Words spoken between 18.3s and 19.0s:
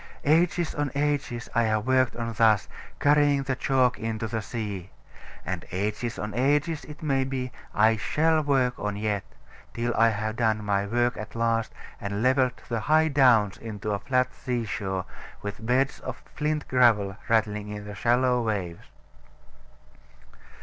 waves.